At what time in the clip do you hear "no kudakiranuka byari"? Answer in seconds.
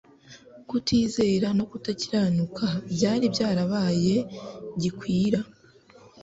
1.57-3.25